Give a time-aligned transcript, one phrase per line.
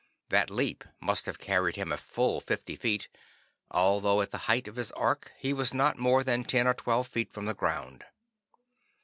[0.29, 3.07] That leap must have carried him a full fifty feet,
[3.69, 7.05] although at the height of his arc, he was not more than ten or twelve
[7.05, 8.05] feet from the ground.